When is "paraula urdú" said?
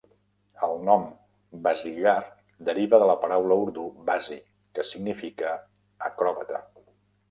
3.27-3.87